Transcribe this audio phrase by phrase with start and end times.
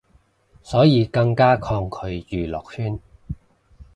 [0.63, 2.99] 所以更加抗拒娛樂圈